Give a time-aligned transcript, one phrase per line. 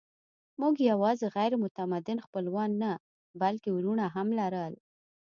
[0.61, 2.91] موږ یواځې غیر متمدن خپلوان نه،
[3.41, 4.73] بلکې وروڼه هم لرل.